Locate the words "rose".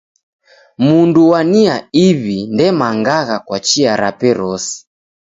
4.39-4.73